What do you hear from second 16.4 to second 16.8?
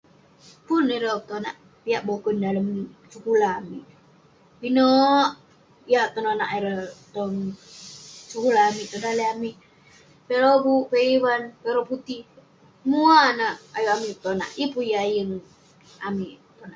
petonak.